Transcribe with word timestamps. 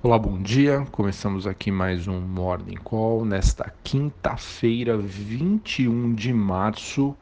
Olá, 0.00 0.16
bom 0.16 0.40
dia. 0.40 0.86
Começamos 0.92 1.44
aqui 1.44 1.72
mais 1.72 2.06
um 2.06 2.20
Morning 2.20 2.76
Call 2.76 3.24
nesta 3.24 3.74
quinta-feira, 3.82 4.96
21 4.96 6.14
de 6.14 6.32
março. 6.32 7.16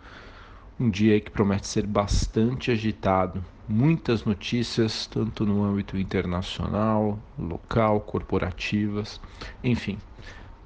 Um 0.79 0.91
dia 0.91 1.19
que 1.19 1.31
promete 1.31 1.67
ser 1.67 1.87
bastante 1.87 2.71
agitado. 2.71 3.43
Muitas 3.67 4.27
notícias, 4.27 5.07
tanto 5.07 5.47
no 5.47 5.65
âmbito 5.65 5.97
internacional, 5.97 7.19
local, 7.39 7.99
corporativas, 8.01 9.23
enfim. 9.65 9.97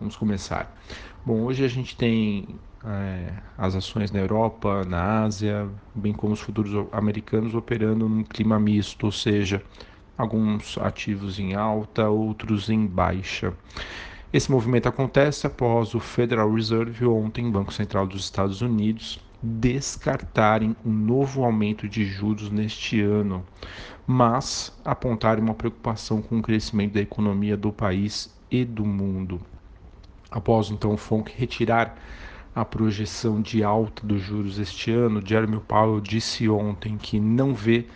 Vamos 0.00 0.16
começar. 0.16 0.76
Bom, 1.24 1.42
hoje 1.42 1.64
a 1.64 1.68
gente 1.68 1.96
tem 1.96 2.58
é, 2.84 3.34
as 3.56 3.76
ações 3.76 4.10
na 4.10 4.18
Europa, 4.18 4.84
na 4.84 5.22
Ásia, 5.22 5.68
bem 5.94 6.12
como 6.12 6.32
os 6.32 6.40
futuros 6.40 6.88
americanos 6.90 7.54
operando 7.54 8.08
num 8.08 8.24
clima 8.24 8.58
misto, 8.58 9.06
ou 9.06 9.12
seja, 9.12 9.62
alguns 10.16 10.76
ativos 10.78 11.38
em 11.38 11.54
alta, 11.54 12.08
outros 12.08 12.68
em 12.68 12.86
baixa. 12.86 13.52
Esse 14.32 14.50
movimento 14.50 14.88
acontece 14.88 15.46
após 15.46 15.94
o 15.94 16.00
Federal 16.00 16.52
Reserve, 16.52 17.04
ontem, 17.06 17.50
Banco 17.50 17.72
Central 17.72 18.06
dos 18.06 18.24
Estados 18.24 18.62
Unidos, 18.62 19.18
descartarem 19.42 20.76
um 20.84 20.92
novo 20.92 21.44
aumento 21.44 21.88
de 21.88 22.04
juros 22.04 22.50
neste 22.50 23.00
ano, 23.00 23.44
mas 24.06 24.72
apontarem 24.84 25.42
uma 25.42 25.54
preocupação 25.54 26.20
com 26.20 26.38
o 26.38 26.42
crescimento 26.42 26.94
da 26.94 27.00
economia 27.00 27.56
do 27.56 27.72
país 27.72 28.32
e 28.50 28.64
do 28.64 28.84
mundo. 28.84 29.40
Após 30.30 30.70
então 30.70 30.92
o 30.92 30.96
FONC 30.96 31.32
retirar 31.36 31.96
a 32.54 32.64
projeção 32.64 33.40
de 33.40 33.62
alta 33.62 34.06
dos 34.06 34.20
juros 34.20 34.58
este 34.58 34.90
ano, 34.90 35.22
Jeremy 35.24 35.60
Powell 35.60 36.00
disse 36.00 36.48
ontem 36.48 36.96
que 36.96 37.20
não 37.20 37.54
vê 37.54 37.86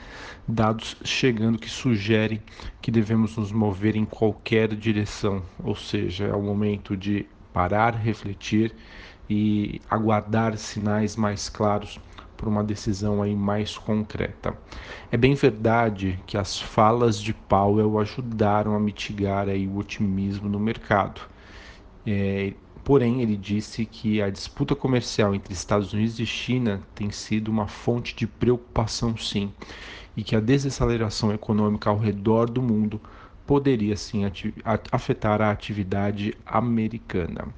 dados 0.47 0.97
chegando 1.05 1.59
que 1.59 1.69
sugerem 1.69 2.41
que 2.81 2.91
devemos 2.91 3.37
nos 3.37 3.51
mover 3.51 3.97
em 3.97 4.05
qualquer 4.05 4.75
direção, 4.75 5.43
ou 5.62 5.75
seja, 5.75 6.27
é 6.27 6.35
o 6.35 6.43
momento 6.43 6.97
de 6.97 7.27
parar, 7.53 7.95
refletir 7.95 8.75
e 9.28 9.81
aguardar 9.91 10.56
sinais 10.56 11.17
mais 11.17 11.48
claros 11.48 11.98
para 12.37 12.48
uma 12.48 12.62
decisão 12.62 13.23
aí 13.23 13.34
mais 13.34 13.78
concreta. 13.78 14.56
É 15.11 15.17
bem 15.17 15.34
verdade 15.34 16.19
que 16.27 16.37
as 16.37 16.61
falas 16.61 17.21
de 17.21 17.33
Powell 17.33 17.98
ajudaram 17.98 18.75
a 18.75 18.81
mitigar 18.81 19.48
aí 19.48 19.67
o 19.67 19.78
otimismo 19.78 20.48
no 20.48 20.61
mercado. 20.61 21.21
É, 22.06 22.53
Porém, 22.85 23.23
ele 23.23 23.37
disse 23.37 23.87
que 23.87 24.21
a 24.21 24.29
disputa 24.29 24.77
comercial 24.77 25.35
entre 25.35 25.55
Estados 25.55 25.95
Unidos 25.95 26.21
e 26.21 26.27
China 26.27 26.83
tem 26.95 27.11
sido 27.11 27.49
uma 27.49 27.67
fonte 27.67 28.15
de 28.15 28.27
preocupação, 28.27 29.17
sim, 29.17 29.51
e 30.15 30.23
que 30.23 30.37
a 30.37 30.41
desaceleração 30.41 31.33
econômica 31.33 31.89
ao 31.89 31.99
redor 31.99 32.51
do 32.51 32.61
mundo 32.61 33.01
poderia 33.47 33.97
sim 33.97 34.23
afetar 34.91 35.41
a 35.41 35.51
atividade 35.51 36.35
americana. 36.47 37.49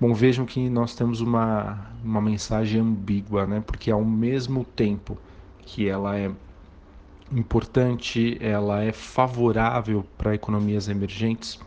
Bom, 0.00 0.12
vejam 0.14 0.44
que 0.44 0.68
nós 0.68 0.94
temos 0.94 1.20
uma, 1.20 1.86
uma 2.04 2.20
mensagem 2.20 2.80
ambígua, 2.80 3.46
né? 3.46 3.62
porque 3.66 3.90
ao 3.90 4.04
mesmo 4.04 4.64
tempo 4.64 5.18
que 5.60 5.88
ela 5.88 6.18
é 6.18 6.30
importante, 7.30 8.36
ela 8.40 8.82
é 8.82 8.92
favorável 8.92 10.04
para 10.18 10.34
economias 10.34 10.88
emergentes, 10.88 11.58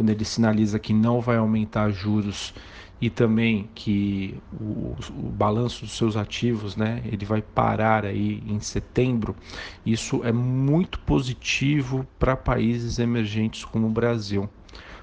quando 0.00 0.08
ele 0.08 0.24
sinaliza 0.24 0.78
que 0.78 0.94
não 0.94 1.20
vai 1.20 1.36
aumentar 1.36 1.90
juros 1.90 2.54
e 3.02 3.10
também 3.10 3.68
que 3.74 4.34
o, 4.58 4.96
o, 5.10 5.30
balanço 5.30 5.84
dos 5.84 5.92
seus 5.92 6.16
ativos, 6.16 6.74
né, 6.74 7.02
ele 7.04 7.26
vai 7.26 7.42
parar 7.42 8.06
aí 8.06 8.42
em 8.46 8.58
setembro. 8.60 9.36
Isso 9.84 10.22
é 10.24 10.32
muito 10.32 10.98
positivo 11.00 12.06
para 12.18 12.34
países 12.34 12.98
emergentes 12.98 13.62
como 13.62 13.88
o 13.88 13.90
Brasil. 13.90 14.48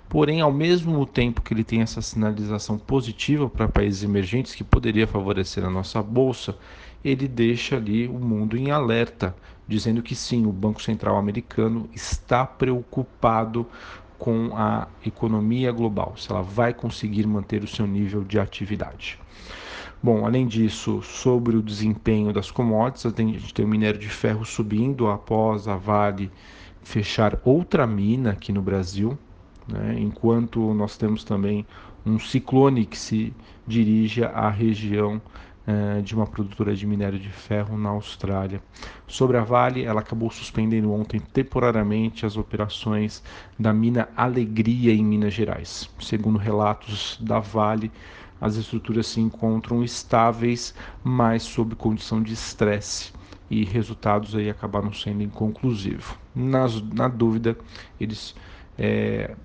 Porém, 0.10 0.42
ao 0.42 0.52
mesmo 0.52 1.06
tempo 1.06 1.44
que 1.44 1.54
ele 1.54 1.64
tem 1.64 1.82
essa 1.82 2.02
sinalização 2.02 2.80
positiva 2.80 3.48
para 3.48 3.68
países 3.68 4.02
emergentes 4.02 4.56
que 4.56 4.64
poderia 4.64 5.06
favorecer 5.06 5.64
a 5.64 5.70
nossa 5.70 6.02
bolsa, 6.02 6.58
ele 7.06 7.28
deixa 7.28 7.76
ali 7.76 8.08
o 8.08 8.18
mundo 8.18 8.58
em 8.58 8.72
alerta, 8.72 9.36
dizendo 9.68 10.02
que 10.02 10.16
sim, 10.16 10.48
o 10.48 10.52
Banco 10.52 10.82
Central 10.82 11.18
americano 11.18 11.88
está 11.94 12.48
preocupado 12.48 13.68
com 14.18 14.56
a 14.56 14.88
economia 15.06 15.72
global, 15.72 16.14
se 16.18 16.32
ela 16.32 16.42
vai 16.42 16.74
conseguir 16.74 17.28
manter 17.28 17.64
o 17.64 17.68
seu 17.68 17.86
nível 17.86 18.24
de 18.24 18.40
atividade. 18.40 19.20
Bom, 20.02 20.26
além 20.26 20.46
disso, 20.46 21.02
sobre 21.02 21.58
o 21.58 21.62
desempenho 21.62 22.32
das 22.32 22.52
commodities, 22.52 23.06
a 23.06 23.10
gente 23.10 23.54
tem 23.54 23.66
o 23.66 23.68
minério 23.68 24.00
de 24.00 24.10
ferro 24.10 24.46
subindo 24.46 25.08
após 25.10 25.68
a 25.68 25.76
Vale 25.76 26.32
fechar 26.84 27.40
outra 27.44 27.86
mina 27.88 28.32
aqui 28.32 28.52
no 28.54 28.62
Brasil, 28.62 29.18
né? 29.68 29.96
enquanto 30.00 30.74
nós 30.74 30.98
temos 30.98 31.24
também 31.24 31.66
um 32.06 32.20
ciclone 32.20 32.86
que 32.86 32.98
se 32.98 33.34
dirige 33.66 34.24
à 34.24 34.50
região 34.50 35.22
eh, 35.70 36.02
de 36.02 36.16
uma 36.16 36.26
produtora 36.26 36.74
de 36.74 36.88
minério 36.88 37.20
de 37.20 37.28
ferro 37.28 37.78
na 37.78 37.90
Austrália. 37.90 38.62
Sobre 39.06 39.36
a 39.36 39.44
Vale, 39.44 39.84
ela 39.84 40.00
acabou 40.00 40.32
suspendendo 40.32 40.94
ontem 40.94 41.20
temporariamente 41.20 42.26
as 42.26 42.38
operações 42.38 43.22
da 43.60 43.74
mina 43.74 44.08
Alegria 44.16 44.94
em 44.94 45.04
Minas 45.04 45.34
Gerais. 45.34 45.90
Segundo 46.00 46.38
relatos 46.38 47.20
da 47.22 47.40
Vale, 47.40 47.92
as 48.40 48.56
estruturas 48.56 49.08
se 49.08 49.20
encontram 49.20 49.84
estáveis, 49.84 50.74
mas 51.04 51.44
sob 51.44 51.76
condição 51.76 52.24
de 52.24 52.32
estresse 52.32 53.12
e 53.50 53.66
resultados 53.66 54.36
aí 54.36 54.50
acabaram 54.50 54.94
sendo 54.94 55.22
inconclusivos. 55.22 56.16
Nas, 56.34 56.82
na 56.94 57.10
dúvida, 57.10 57.58
eles, 58.00 58.34
é, 58.78 59.36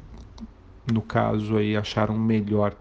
no 0.93 1.03
caso 1.03 1.57
aí, 1.57 1.77
acharam 1.77 2.17
melhor 2.17 2.77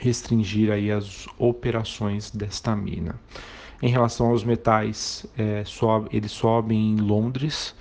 restringir 0.00 0.70
aí 0.70 0.90
as 0.90 1.26
operações 1.38 2.30
desta 2.30 2.74
mina. 2.74 3.14
Em 3.80 3.88
relação 3.88 4.28
aos 4.28 4.42
metais, 4.42 5.26
é, 5.36 5.62
sobe, 5.64 6.08
eles 6.12 6.32
sobem 6.32 6.92
em 6.92 6.96
Londres, 6.96 7.74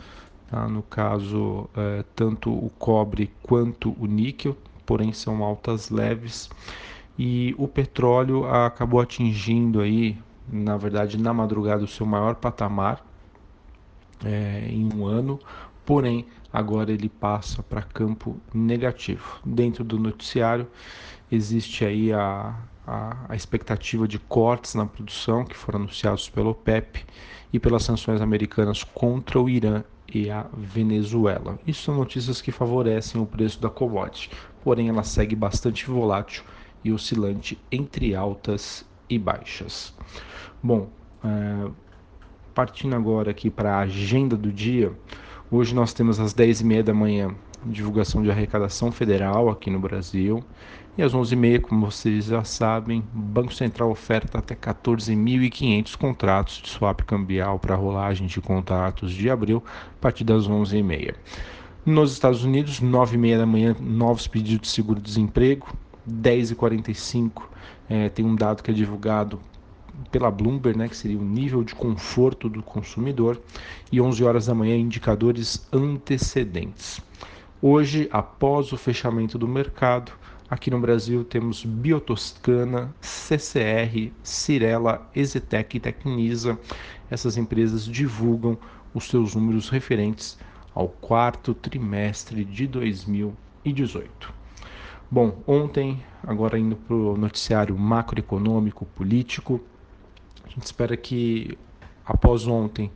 tá? 0.50 0.68
no 0.68 0.84
caso, 0.84 1.70
é, 1.76 2.04
tanto 2.16 2.52
o 2.52 2.70
cobre 2.78 3.32
quanto 3.42 3.96
o 4.00 4.06
níquel, 4.06 4.56
porém 4.86 5.12
são 5.12 5.44
altas 5.44 5.90
leves. 5.90 6.50
E 7.18 7.56
o 7.58 7.68
petróleo 7.68 8.46
acabou 8.46 9.00
atingindo 9.00 9.82
aí, 9.82 10.18
na 10.48 10.78
verdade, 10.78 11.18
na 11.18 11.34
madrugada, 11.34 11.84
o 11.84 11.88
seu 11.88 12.06
maior 12.06 12.36
patamar 12.36 13.04
é, 14.24 14.68
em 14.70 14.88
um 14.94 15.06
ano, 15.06 15.40
porém 15.84 16.28
agora 16.54 16.92
ele 16.92 17.10
passa 17.10 17.64
para 17.64 17.82
campo 17.82 18.38
negativo. 18.54 19.40
Dentro 19.44 19.84
do 19.84 19.98
noticiário 19.98 20.68
existe 21.32 21.86
aí 21.86 22.12
a, 22.14 22.56
a, 22.86 23.26
a, 23.30 23.36
expectativa 23.36 24.08
de 24.08 24.18
cortes 24.18 24.76
na 24.76 24.86
produção 24.86 25.44
que 25.44 25.56
foram 25.56 25.80
anunciados 25.80 26.30
pelo 26.30 26.52
OPEP 26.52 27.06
e 27.52 27.60
pelas 27.60 27.84
sanções 27.84 28.22
americanas 28.22 28.84
contra 28.84 29.40
o 29.40 29.50
Irã 29.50 29.84
e 30.14 30.30
a 30.30 30.46
Venezuela. 30.54 31.60
Isso 31.68 31.84
são 31.84 31.96
notícias 31.96 32.42
que 32.42 32.52
favorecem 32.52 33.22
o 33.22 33.26
preço 33.26 33.62
da 33.62 33.70
commodity, 33.70 34.30
porém 34.64 34.90
ela 34.90 35.04
segue 35.04 35.36
bastante 35.36 35.86
volátil 35.86 36.44
e 36.84 36.92
oscilante 36.92 37.60
entre 37.72 38.16
altas 38.16 38.86
e 39.10 39.20
baixas. 39.20 39.94
Bom, 40.64 40.90
é, 41.24 41.70
partindo 42.54 42.96
agora 42.96 43.32
aqui 43.32 43.50
para 43.50 43.76
a 43.76 43.80
agenda 43.80 44.36
do 44.36 44.52
dia, 44.52 44.92
hoje 45.52 45.76
nós 45.76 45.94
temos 45.94 46.20
às 46.20 46.34
10h30 46.34 46.84
da 46.84 46.94
manhã 46.94 47.36
divulgação 47.66 48.24
de 48.24 48.32
arrecadação 48.32 48.92
federal 48.92 49.50
aqui 49.50 49.70
no 49.70 49.80
Brasil. 49.80 50.44
E 50.98 51.04
às 51.04 51.14
11h30, 51.14 51.62
como 51.62 51.92
vocês 51.92 52.26
já 52.26 52.44
sabem, 52.44 53.04
Banco 53.14 53.54
Central 53.54 53.92
oferta 53.92 54.40
até 54.40 54.56
14.500 54.56 55.96
contratos 55.96 56.56
de 56.56 56.70
swap 56.70 57.02
cambial 57.02 57.60
para 57.60 57.76
rolagem 57.76 58.26
de 58.26 58.42
contratos 58.42 59.12
de 59.12 59.30
abril 59.30 59.64
a 59.96 60.02
partir 60.02 60.24
das 60.24 60.48
11h30. 60.48 61.14
Nos 61.86 62.12
Estados 62.12 62.44
Unidos, 62.44 62.82
9h30 62.82 63.38
da 63.38 63.46
manhã, 63.46 63.76
novos 63.80 64.28
pedidos 64.28 64.70
de 64.70 64.74
seguro-desemprego. 64.74 65.68
10h45 66.10 67.44
é, 67.88 68.10
tem 68.10 68.26
um 68.26 68.36
dado 68.36 68.64
que 68.64 68.72
é 68.72 68.74
divulgado 68.74 69.40
pela 70.12 70.32
Bloomberg, 70.32 70.78
né, 70.78 70.90
que 70.90 70.98
seria 70.98 71.20
o 71.20 71.24
nível 71.24 71.64
de 71.64 71.76
conforto 71.76 72.50
do 72.50 72.64
consumidor. 72.64 73.40
E 73.92 74.02
11 74.02 74.24
horas 74.24 74.46
da 74.48 74.56
manhã, 74.56 74.76
indicadores 74.76 75.68
antecedentes. 75.72 77.00
Hoje, 77.60 78.08
após 78.12 78.72
o 78.72 78.78
fechamento 78.78 79.36
do 79.36 79.48
mercado, 79.48 80.12
aqui 80.48 80.70
no 80.70 80.80
Brasil 80.80 81.24
temos 81.24 81.66
Biotoscana, 81.66 82.94
CCR, 83.02 84.12
Cirela, 84.22 85.10
Exetec 85.16 85.76
e 85.76 85.80
Tecnisa. 85.80 86.60
Essas 87.10 87.36
empresas 87.36 87.86
divulgam 87.86 88.60
os 88.94 89.06
seus 89.06 89.34
números 89.34 89.70
referentes 89.70 90.38
ao 90.76 90.88
quarto 90.88 91.56
trimestre 91.56 92.46
de 92.46 92.68
2018. 92.68 94.32
Bom, 95.10 95.42
ontem, 95.48 96.04
agora 96.22 96.60
indo 96.60 96.76
para 96.76 96.96
o 96.96 97.18
noticiário 97.18 97.76
macroeconômico 97.76 98.86
político, 98.86 99.60
a 100.46 100.50
gente 100.50 100.66
espera 100.66 100.96
que 100.96 101.58
após 102.06 102.46
ontem 102.46 102.92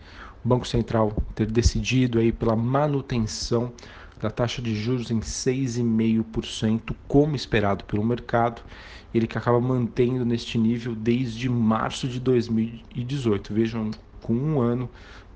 o 0.45 0.47
Banco 0.47 0.67
Central 0.67 1.11
ter 1.33 1.47
decidido 1.47 2.19
aí 2.19 2.31
pela 2.31 2.55
manutenção 2.55 3.73
da 4.21 4.29
taxa 4.29 4.61
de 4.61 4.75
juros 4.75 5.09
em 5.09 5.19
6,5%, 5.19 6.95
como 7.07 7.35
esperado 7.35 7.83
pelo 7.85 8.03
mercado, 8.03 8.61
ele 9.13 9.25
que 9.25 9.37
acaba 9.37 9.59
mantendo 9.59 10.23
neste 10.23 10.57
nível 10.57 10.93
desde 10.95 11.49
março 11.49 12.07
de 12.07 12.19
2018. 12.19 13.53
Vejam, 13.53 13.91
com 14.21 14.33
um 14.33 14.61
ano 14.61 14.89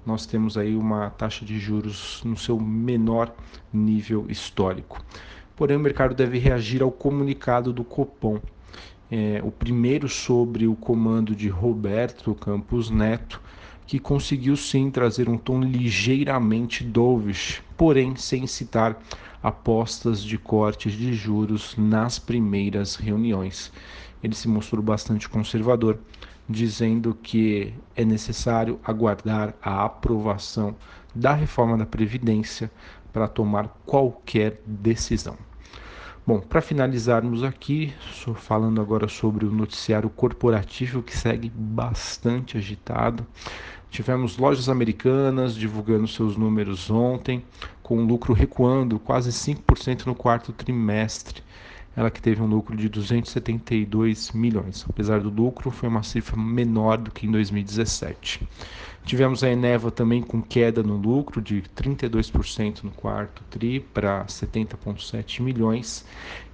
nós 0.06 0.28
temos 0.28 0.56
aí 0.56 0.76
uma 0.76 1.10
taxa 1.10 1.44
de 1.44 1.58
juros 1.58 2.22
no 2.24 2.38
seu 2.38 2.60
menor 2.60 3.34
nível 3.74 4.28
histórico. 4.30 5.04
Porém, 5.56 5.78
o 5.78 5.80
mercado 5.80 6.14
deve 6.14 6.38
reagir 6.38 6.84
ao 6.84 6.92
comunicado 6.92 7.74
do 7.74 7.84
Copom. 7.84 8.40
É, 9.10 9.42
o 9.44 9.52
primeiro 9.52 10.08
sobre 10.08 10.68
o 10.68 10.76
comando 10.76 11.36
de 11.36 11.48
Roberto 11.48 12.36
Campos 12.36 12.92
Neto, 12.92 13.42
que 13.88 14.00
conseguiu 14.00 14.56
sim 14.58 14.90
trazer 14.90 15.30
um 15.30 15.38
tom 15.38 15.62
ligeiramente 15.62 16.84
dovish, 16.84 17.62
porém 17.78 18.16
sem 18.16 18.48
citar 18.48 19.00
apostas 19.44 20.24
de 20.24 20.38
cortes 20.38 20.94
de 20.94 21.14
juros 21.14 21.76
nas 21.78 22.18
primeiras 22.18 22.96
reuniões. 22.96 23.72
Ele 24.24 24.34
se 24.34 24.48
mostrou 24.48 24.82
bastante 24.82 25.30
conservador, 25.30 26.00
dizendo 26.50 27.18
que 27.22 27.74
é 27.96 28.04
necessário 28.04 28.80
aguardar 28.84 29.54
a 29.62 29.86
aprovação 29.86 30.76
da 31.14 31.34
reforma 31.34 31.78
da 31.78 31.86
Previdência 31.86 32.72
para 33.14 33.28
tomar 33.28 33.68
qualquer 33.86 34.62
decisão. 34.66 35.38
Bom, 36.28 36.40
para 36.40 36.60
finalizarmos 36.60 37.44
aqui, 37.44 37.94
falando 38.34 38.82
agora 38.82 39.08
sobre 39.08 39.46
o 39.46 39.52
noticiário 39.52 40.10
corporativo 40.10 41.04
que 41.04 41.16
segue 41.16 41.52
bastante 41.54 42.58
agitado. 42.58 43.24
Tivemos 43.92 44.36
lojas 44.36 44.68
americanas 44.68 45.54
divulgando 45.54 46.08
seus 46.08 46.36
números 46.36 46.90
ontem, 46.90 47.46
com 47.84 48.04
lucro 48.04 48.34
recuando 48.34 48.98
quase 48.98 49.30
5% 49.30 50.08
no 50.08 50.16
quarto 50.16 50.52
trimestre. 50.52 51.44
Ela 51.96 52.10
que 52.10 52.20
teve 52.20 52.42
um 52.42 52.48
lucro 52.48 52.76
de 52.76 52.90
272 52.90 54.32
milhões. 54.32 54.84
Apesar 54.90 55.20
do 55.20 55.30
lucro, 55.30 55.70
foi 55.70 55.88
uma 55.88 56.02
cifra 56.02 56.36
menor 56.36 56.98
do 56.98 57.12
que 57.12 57.28
em 57.28 57.32
2017. 57.32 58.46
Tivemos 59.06 59.44
a 59.44 59.52
Eneva 59.52 59.92
também 59.92 60.24
com 60.24 60.42
queda 60.42 60.82
no 60.82 60.98
lucro 60.98 61.40
de 61.40 61.62
32% 61.76 62.82
no 62.82 62.90
quarto 62.90 63.44
TRI 63.52 63.80
para 63.80 64.26
70,7 64.26 65.44
milhões. 65.44 66.04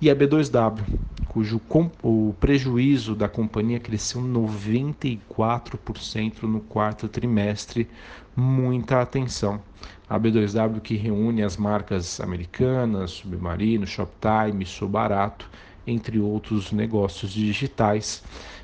E 0.01 0.09
a 0.09 0.15
B2W, 0.15 0.81
cujo 1.29 1.61
o 2.03 2.35
prejuízo 2.41 3.15
da 3.15 3.29
companhia 3.29 3.79
cresceu 3.79 4.21
94% 4.21 6.43
no 6.43 6.59
quarto 6.59 7.07
trimestre. 7.07 7.87
Muita 8.35 9.01
atenção. 9.01 9.61
A 10.09 10.19
B2W 10.19 10.81
que 10.81 10.97
reúne 10.97 11.43
as 11.43 11.55
marcas 11.55 12.19
americanas, 12.19 13.11
Submarino, 13.11 13.87
Shoptime, 13.87 14.65
Sou 14.65 14.89
Barato, 14.89 15.49
entre 15.87 16.19
outros 16.19 16.73
negócios 16.73 17.31
digitais, 17.31 18.21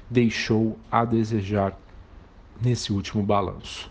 deixou 0.10 0.78
a 0.92 1.06
desejar 1.06 1.87
nesse 2.62 2.92
último 2.92 3.24
balanço. 3.24 3.89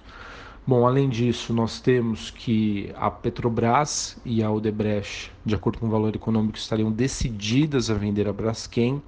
Bom, 0.66 0.84
além 0.84 1.08
disso, 1.08 1.54
nós 1.54 1.80
temos 1.80 2.30
que 2.30 2.92
a 2.96 3.08
Petrobras 3.08 4.18
e 4.24 4.42
a 4.42 4.50
Odebrecht, 4.50 5.30
de 5.44 5.54
acordo 5.54 5.78
com 5.78 5.86
o 5.86 5.90
valor 5.90 6.14
econômico, 6.16 6.58
estariam 6.58 6.90
decididas 6.90 7.88
a 7.88 7.94
vender 7.94 8.26
a 8.26 8.32
Braskem. 8.32 9.00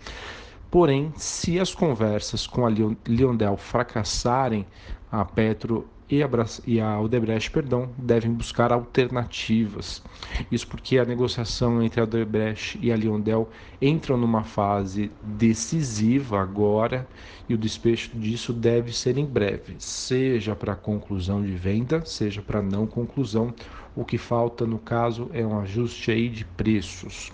Porém, 0.70 1.12
se 1.16 1.58
as 1.58 1.75
conversas 1.75 2.46
com 2.46 2.64
a 2.64 2.72
Leondel 3.08 3.56
fracassarem, 3.56 4.64
a 5.10 5.25
Petro 5.25 5.84
e 6.10 6.22
a, 6.22 6.28
e 6.66 6.81
a 6.81 7.00
Odebrecht 7.00 7.50
perdão, 7.50 7.90
devem 7.99 8.32
buscar 8.32 8.72
alternativas. 8.72 10.02
Isso 10.50 10.66
porque 10.66 10.99
a 10.99 11.05
negociação 11.05 11.82
entre 11.82 12.00
a 12.00 12.05
Odebrecht 12.05 12.78
e 12.81 12.90
a 12.90 12.96
Liondel 12.96 13.49
entram 13.81 14.16
numa 14.16 14.43
fase 14.43 15.10
decisiva 15.22 16.40
agora 16.40 17.06
e 17.49 17.55
o 17.55 17.58
despecho 17.58 18.10
disso 18.16 18.52
deve 18.52 18.93
ser 18.93 19.19
em 19.19 19.26
breve, 19.26 19.76
seja 19.78 20.56
para 20.56 20.75
conclusão 20.75 21.43
de 21.43 21.52
venda, 21.52 22.05
seja 22.05 22.43
para 22.43 22.62
não 22.62 22.87
conclusão. 22.87 23.55
O 23.94 24.05
que 24.05 24.16
falta 24.16 24.64
no 24.64 24.78
caso 24.78 25.28
é 25.32 25.44
um 25.44 25.58
ajuste 25.58 26.10
aí 26.10 26.28
de 26.28 26.44
preços. 26.44 27.32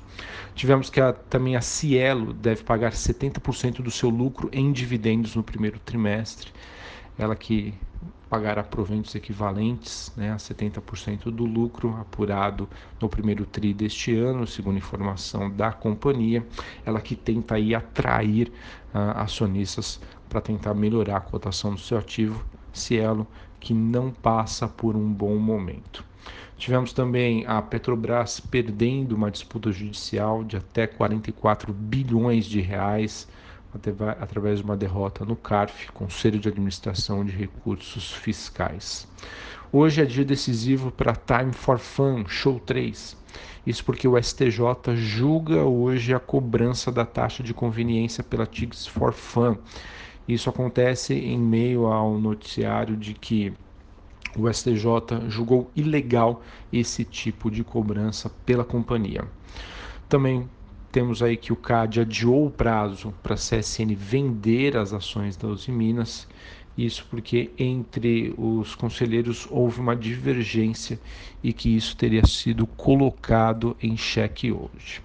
Tivemos 0.54 0.88
que 0.88 1.00
a, 1.00 1.12
também 1.12 1.56
a 1.56 1.60
Cielo 1.60 2.32
deve 2.32 2.62
pagar 2.62 2.92
70% 2.92 3.82
do 3.82 3.90
seu 3.90 4.08
lucro 4.08 4.48
em 4.52 4.72
dividendos 4.72 5.34
no 5.34 5.42
primeiro 5.42 5.78
trimestre. 5.80 6.52
Ela 7.19 7.37
que 7.37 7.75
pagará 8.28 8.64
proventos 8.64 9.14
equivalentes 9.14 10.12
né, 10.16 10.32
a 10.32 10.37
70% 10.37 11.31
do 11.31 11.44
lucro 11.44 11.96
apurado 12.00 12.69
no 13.00 13.08
primeiro 13.08 13.46
TRI 13.46 13.72
deste 13.72 14.16
ano, 14.16 14.46
segundo 14.46 14.76
informação 14.76 15.49
da 15.49 15.72
companhia. 15.72 16.44
Ela 16.84 17.00
que 17.00 17.14
tenta 17.14 17.55
aí 17.55 17.75
atrair 17.75 18.49
uh, 18.93 19.19
acionistas 19.20 20.00
para 20.28 20.40
tentar 20.40 20.75
melhorar 20.75 21.19
a 21.19 21.20
cotação 21.20 21.75
do 21.75 21.81
seu 21.81 21.96
ativo, 21.96 22.44
Cielo, 22.72 23.25
que 23.60 23.72
não 23.72 24.10
passa 24.10 24.67
por 24.67 24.96
um 24.96 25.12
bom 25.12 25.37
momento. 25.37 26.05
Tivemos 26.56 26.93
também 26.93 27.44
a 27.46 27.62
Petrobras 27.62 28.40
perdendo 28.40 29.12
uma 29.14 29.31
disputa 29.31 29.70
judicial 29.70 30.43
de 30.43 30.56
até 30.56 30.87
44 30.87 31.72
bilhões 31.72 32.46
de 32.46 32.60
reais 32.60 33.28
através 34.20 34.58
de 34.58 34.64
uma 34.64 34.76
derrota 34.76 35.24
no 35.24 35.36
CARF, 35.36 35.90
Conselho 35.92 36.38
de 36.38 36.48
Administração 36.48 37.24
de 37.24 37.32
Recursos 37.32 38.12
Fiscais. 38.12 39.06
Hoje 39.72 40.00
é 40.00 40.04
dia 40.04 40.24
decisivo 40.24 40.90
para 40.90 41.16
Time 41.16 41.52
for 41.52 41.78
Fun, 41.78 42.24
Show 42.26 42.60
3. 42.60 43.16
Isso 43.66 43.84
porque 43.84 44.06
o 44.06 44.20
STJ 44.22 44.94
julga 44.94 45.64
hoje 45.64 46.14
a 46.14 46.20
cobrança 46.20 46.92
da 46.92 47.04
taxa 47.04 47.42
de 47.42 47.52
conveniência 47.52 48.22
pela 48.22 48.46
Tigs 48.46 48.86
for 48.86 49.12
Fun. 49.12 49.56
Isso 50.28 50.48
acontece 50.48 51.14
em 51.14 51.38
meio 51.38 51.86
ao 51.86 52.18
noticiário 52.18 52.96
de 52.96 53.14
que 53.14 53.52
o 54.36 54.52
STJ 54.52 55.28
julgou 55.28 55.70
ilegal 55.74 56.42
esse 56.72 57.04
tipo 57.04 57.50
de 57.50 57.62
cobrança 57.62 58.30
pela 58.44 58.64
companhia. 58.64 59.24
Também 60.08 60.48
temos 60.94 61.25
aí 61.25 61.37
que 61.37 61.52
o 61.52 61.56
CAD 61.56 62.02
adiou 62.02 62.46
o 62.46 62.50
prazo 62.52 63.12
para 63.20 63.35
a 63.35 63.37
CSN 63.37 63.96
vender 63.96 64.76
as 64.76 64.93
ações 64.93 65.37
da 65.37 65.49
Uzi 65.49 65.73
Minas. 65.73 66.29
Isso 66.79 67.05
porque 67.11 67.50
entre 67.58 68.32
os 68.38 68.76
conselheiros 68.76 69.49
houve 69.50 69.81
uma 69.81 69.96
divergência 69.96 71.00
e 71.43 71.52
que 71.52 71.75
isso 71.75 71.96
teria 71.96 72.25
sido 72.25 72.64
colocado 72.64 73.76
em 73.82 73.96
xeque 73.96 74.52
hoje. 74.52 75.03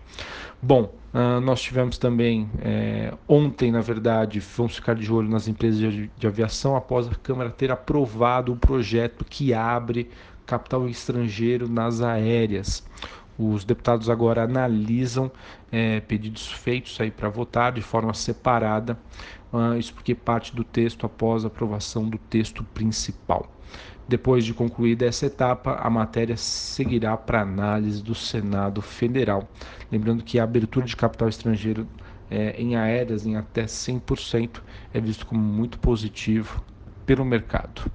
Bom, 0.61 0.93
uh, 1.11 1.41
nós 1.41 1.59
tivemos 1.59 1.97
também 1.97 2.47
é, 2.61 3.11
ontem, 3.27 3.71
na 3.71 3.81
verdade, 3.81 4.39
vamos 4.39 4.75
ficar 4.75 4.93
de 4.93 5.11
olho 5.11 5.27
nas 5.27 5.47
empresas 5.47 5.91
de 6.15 6.27
aviação 6.27 6.75
após 6.75 7.07
a 7.07 7.15
Câmara 7.15 7.49
ter 7.49 7.71
aprovado 7.71 8.53
o 8.53 8.55
projeto 8.55 9.25
que 9.25 9.55
abre 9.55 10.07
capital 10.45 10.87
estrangeiro 10.87 11.67
nas 11.67 11.99
aéreas. 11.99 12.83
Os 13.39 13.63
deputados 13.63 14.09
agora 14.09 14.43
analisam 14.43 15.31
é, 15.71 16.01
pedidos 16.01 16.51
feitos 16.51 16.99
aí 16.99 17.09
para 17.09 17.29
votar 17.29 17.71
de 17.71 17.81
forma 17.81 18.13
separada, 18.13 18.99
uh, 19.53 19.77
isso 19.77 19.93
porque 19.93 20.13
parte 20.13 20.53
do 20.53 20.61
texto 20.61 21.05
após 21.05 21.45
a 21.45 21.47
aprovação 21.47 22.09
do 22.09 22.17
texto 22.17 22.65
principal. 22.73 23.49
Depois 24.05 24.43
de 24.43 24.53
concluída 24.53 25.05
essa 25.05 25.27
etapa, 25.27 25.75
a 25.75 25.89
matéria 25.89 26.35
seguirá 26.35 27.15
para 27.15 27.41
análise 27.41 28.03
do 28.03 28.13
Senado 28.13 28.81
Federal. 28.81 29.47
Lembrando 29.89 30.21
que 30.21 30.37
a 30.37 30.43
abertura 30.43 30.85
de 30.85 30.97
capital 30.97 31.29
estrangeiro 31.29 31.87
é, 32.29 32.59
em 32.61 32.75
aéreas 32.75 33.25
em 33.25 33.37
até 33.37 33.65
100% 33.65 34.61
é 34.93 34.99
visto 34.99 35.25
como 35.25 35.39
muito 35.39 35.79
positivo 35.79 36.61
pelo 37.05 37.23
mercado. 37.23 37.89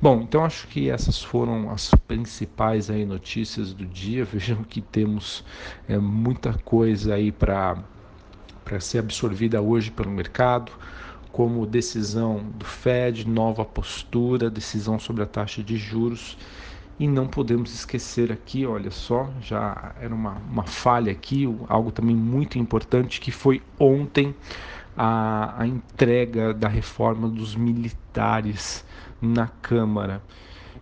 Bom, 0.00 0.20
então 0.22 0.44
acho 0.44 0.66
que 0.68 0.90
essas 0.90 1.22
foram 1.22 1.70
as 1.70 1.90
principais 2.06 2.90
aí 2.90 3.04
notícias 3.04 3.72
do 3.72 3.84
dia. 3.86 4.24
Vejam 4.26 4.62
que 4.62 4.80
temos 4.80 5.44
é, 5.88 5.98
muita 5.98 6.52
coisa 6.64 7.14
aí 7.14 7.32
para 7.32 7.76
ser 8.80 8.98
absorvida 8.98 9.60
hoje 9.60 9.90
pelo 9.90 10.10
mercado, 10.10 10.72
como 11.32 11.66
decisão 11.66 12.44
do 12.54 12.64
Fed, 12.64 13.28
nova 13.28 13.64
postura, 13.64 14.50
decisão 14.50 14.98
sobre 14.98 15.22
a 15.22 15.26
taxa 15.26 15.62
de 15.62 15.76
juros. 15.76 16.36
E 16.98 17.06
não 17.06 17.26
podemos 17.26 17.74
esquecer 17.74 18.32
aqui, 18.32 18.64
olha 18.64 18.90
só, 18.90 19.30
já 19.42 19.94
era 20.00 20.14
uma, 20.14 20.38
uma 20.50 20.62
falha 20.62 21.12
aqui, 21.12 21.44
algo 21.68 21.92
também 21.92 22.16
muito 22.16 22.58
importante 22.58 23.20
que 23.20 23.30
foi 23.30 23.62
ontem 23.78 24.34
a, 24.96 25.62
a 25.62 25.66
entrega 25.66 26.54
da 26.54 26.68
reforma 26.68 27.28
dos 27.28 27.54
militares 27.54 28.82
na 29.20 29.48
Câmara 29.48 30.22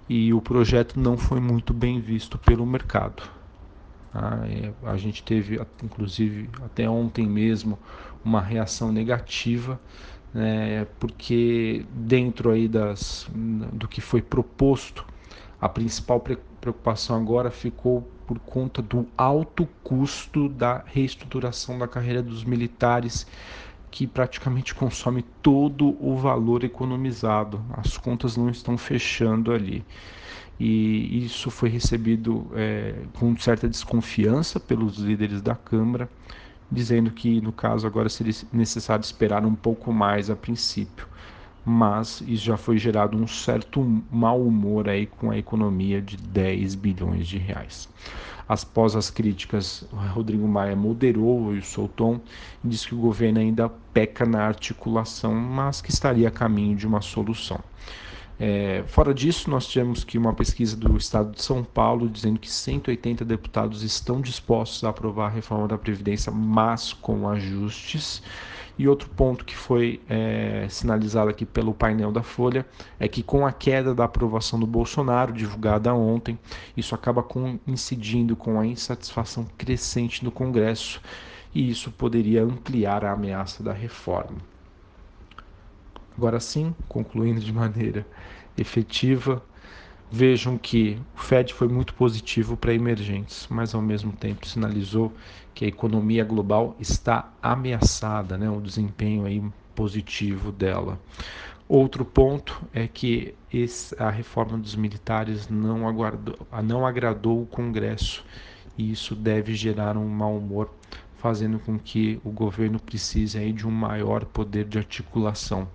e 0.08 0.32
o 0.32 0.40
projeto 0.40 0.98
não 0.98 1.16
foi 1.16 1.40
muito 1.40 1.72
bem 1.72 2.00
visto 2.00 2.38
pelo 2.38 2.66
mercado. 2.66 3.22
Ah, 4.12 4.44
é, 4.46 4.72
a 4.88 4.96
gente 4.96 5.22
teve, 5.22 5.60
inclusive, 5.82 6.48
até 6.62 6.88
ontem 6.88 7.26
mesmo, 7.26 7.78
uma 8.24 8.40
reação 8.40 8.92
negativa, 8.92 9.80
né, 10.32 10.86
porque 11.00 11.84
dentro 11.90 12.50
aí 12.50 12.68
das, 12.68 13.26
do 13.32 13.88
que 13.88 14.00
foi 14.00 14.22
proposto, 14.22 15.04
a 15.60 15.68
principal 15.68 16.20
preocupação 16.60 17.16
agora 17.16 17.50
ficou 17.50 18.02
por 18.26 18.38
conta 18.38 18.80
do 18.80 19.06
alto 19.16 19.66
custo 19.82 20.48
da 20.48 20.82
reestruturação 20.86 21.78
da 21.78 21.86
carreira 21.88 22.22
dos 22.22 22.44
militares, 22.44 23.26
que 23.94 24.08
praticamente 24.08 24.74
consome 24.74 25.22
todo 25.40 25.96
o 26.04 26.16
valor 26.16 26.64
economizado. 26.64 27.64
As 27.70 27.96
contas 27.96 28.36
não 28.36 28.50
estão 28.50 28.76
fechando 28.76 29.52
ali. 29.52 29.84
E 30.58 31.24
isso 31.24 31.48
foi 31.48 31.68
recebido 31.68 32.50
é, 32.56 32.96
com 33.12 33.38
certa 33.38 33.68
desconfiança 33.68 34.58
pelos 34.58 34.96
líderes 34.96 35.40
da 35.40 35.54
Câmara, 35.54 36.10
dizendo 36.68 37.12
que 37.12 37.40
no 37.40 37.52
caso 37.52 37.86
agora 37.86 38.08
seria 38.08 38.34
necessário 38.52 39.04
esperar 39.04 39.46
um 39.46 39.54
pouco 39.54 39.92
mais 39.92 40.28
a 40.28 40.34
princípio 40.34 41.06
mas 41.64 42.22
isso 42.26 42.44
já 42.44 42.58
foi 42.58 42.76
gerado 42.76 43.16
um 43.16 43.26
certo 43.26 43.82
mau 44.10 44.42
humor 44.42 44.86
aí 44.86 45.06
com 45.06 45.30
a 45.30 45.38
economia 45.38 46.02
de 46.02 46.16
10 46.16 46.74
bilhões 46.74 47.26
de 47.26 47.38
reais. 47.38 47.88
Após 48.48 48.94
as 48.94 49.10
críticas, 49.10 49.84
Rodrigo 50.12 50.46
Maia 50.46 50.76
moderou 50.76 51.48
o 51.48 51.62
seu 51.62 51.88
tom 51.88 52.20
e 52.62 52.68
disse 52.68 52.88
que 52.88 52.94
o 52.94 52.98
governo 52.98 53.38
ainda 53.38 53.70
peca 53.92 54.26
na 54.26 54.46
articulação, 54.46 55.34
mas 55.34 55.80
que 55.80 55.90
estaria 55.90 56.28
a 56.28 56.30
caminho 56.30 56.76
de 56.76 56.86
uma 56.86 57.00
solução. 57.00 57.60
É, 58.38 58.82
fora 58.88 59.14
disso, 59.14 59.48
nós 59.48 59.66
tivemos 59.66 60.02
que 60.02 60.18
uma 60.18 60.34
pesquisa 60.34 60.76
do 60.76 60.96
Estado 60.96 61.32
de 61.32 61.42
São 61.42 61.62
Paulo 61.62 62.08
dizendo 62.08 62.38
que 62.38 62.50
180 62.50 63.24
deputados 63.24 63.82
estão 63.82 64.20
dispostos 64.20 64.82
a 64.84 64.90
aprovar 64.90 65.26
a 65.26 65.30
reforma 65.30 65.68
da 65.68 65.78
Previdência, 65.78 66.32
mas 66.32 66.92
com 66.92 67.28
ajustes. 67.28 68.22
E 68.76 68.88
outro 68.88 69.08
ponto 69.10 69.44
que 69.44 69.56
foi 69.56 70.00
é, 70.08 70.66
sinalizado 70.68 71.30
aqui 71.30 71.44
pelo 71.44 71.72
painel 71.72 72.10
da 72.10 72.22
Folha 72.22 72.66
é 72.98 73.06
que 73.06 73.22
com 73.22 73.46
a 73.46 73.52
queda 73.52 73.94
da 73.94 74.04
aprovação 74.04 74.58
do 74.58 74.66
Bolsonaro, 74.66 75.32
divulgada 75.32 75.94
ontem, 75.94 76.38
isso 76.76 76.94
acaba 76.94 77.22
com, 77.22 77.58
incidindo 77.66 78.34
com 78.34 78.58
a 78.58 78.66
insatisfação 78.66 79.46
crescente 79.56 80.24
no 80.24 80.32
Congresso 80.32 81.00
e 81.54 81.70
isso 81.70 81.92
poderia 81.92 82.42
ampliar 82.42 83.04
a 83.04 83.12
ameaça 83.12 83.62
da 83.62 83.72
reforma. 83.72 84.38
Agora 86.16 86.40
sim, 86.40 86.74
concluindo 86.88 87.40
de 87.40 87.52
maneira 87.52 88.04
efetiva, 88.56 89.42
Vejam 90.10 90.56
que 90.56 90.98
o 91.16 91.20
Fed 91.20 91.52
foi 91.52 91.66
muito 91.66 91.92
positivo 91.94 92.56
para 92.56 92.72
emergentes, 92.72 93.46
mas 93.50 93.74
ao 93.74 93.82
mesmo 93.82 94.12
tempo 94.12 94.46
sinalizou 94.46 95.12
que 95.54 95.64
a 95.64 95.68
economia 95.68 96.24
global 96.24 96.76
está 96.78 97.32
ameaçada, 97.42 98.36
né, 98.36 98.48
o 98.48 98.60
desempenho 98.60 99.24
aí 99.24 99.42
positivo 99.74 100.52
dela. 100.52 101.00
Outro 101.68 102.04
ponto 102.04 102.62
é 102.72 102.86
que 102.86 103.34
a 103.98 104.10
reforma 104.10 104.58
dos 104.58 104.76
militares 104.76 105.48
não, 105.48 105.88
aguardou, 105.88 106.36
não 106.62 106.86
agradou 106.86 107.42
o 107.42 107.46
Congresso 107.46 108.24
e 108.76 108.92
isso 108.92 109.14
deve 109.14 109.54
gerar 109.54 109.96
um 109.96 110.06
mau 110.06 110.36
humor, 110.36 110.70
fazendo 111.16 111.58
com 111.58 111.78
que 111.78 112.20
o 112.22 112.30
governo 112.30 112.78
precise 112.78 113.38
aí 113.38 113.52
de 113.52 113.66
um 113.66 113.70
maior 113.70 114.24
poder 114.26 114.66
de 114.66 114.76
articulação. 114.76 115.66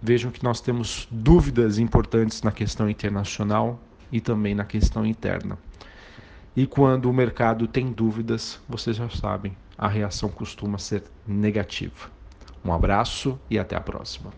Vejam 0.00 0.30
que 0.30 0.44
nós 0.44 0.60
temos 0.60 1.08
dúvidas 1.10 1.78
importantes 1.78 2.42
na 2.42 2.52
questão 2.52 2.88
internacional 2.88 3.80
e 4.12 4.20
também 4.20 4.54
na 4.54 4.64
questão 4.64 5.04
interna. 5.04 5.58
E 6.54 6.66
quando 6.66 7.10
o 7.10 7.12
mercado 7.12 7.66
tem 7.66 7.90
dúvidas, 7.92 8.60
vocês 8.68 8.96
já 8.96 9.08
sabem, 9.10 9.56
a 9.76 9.88
reação 9.88 10.28
costuma 10.28 10.78
ser 10.78 11.02
negativa. 11.26 12.10
Um 12.64 12.72
abraço 12.72 13.38
e 13.50 13.58
até 13.58 13.76
a 13.76 13.80
próxima. 13.80 14.32